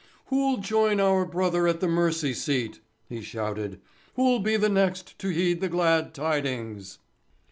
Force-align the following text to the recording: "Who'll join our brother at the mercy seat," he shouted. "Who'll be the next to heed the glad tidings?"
"Who'll 0.29 0.57
join 0.57 0.99
our 0.99 1.25
brother 1.27 1.67
at 1.67 1.79
the 1.79 1.87
mercy 1.87 2.33
seat," 2.33 2.79
he 3.07 3.21
shouted. 3.21 3.79
"Who'll 4.15 4.39
be 4.39 4.57
the 4.57 4.67
next 4.67 5.19
to 5.19 5.29
heed 5.29 5.61
the 5.61 5.69
glad 5.69 6.15
tidings?" 6.15 6.97